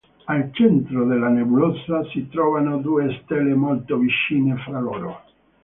Al 0.25 0.49
centro 0.53 1.05
della 1.05 1.27
nebulosa 1.29 2.03
si 2.09 2.27
trovano 2.27 2.79
due 2.79 3.19
stelle 3.21 3.53
molto 3.53 3.97
vicine 3.99 4.57
fra 4.57 4.79
loro. 4.79 5.21